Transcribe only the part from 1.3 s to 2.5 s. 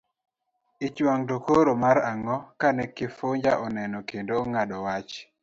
koro mar ang'o